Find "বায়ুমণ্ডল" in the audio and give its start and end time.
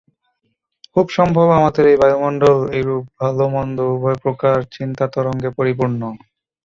2.01-2.57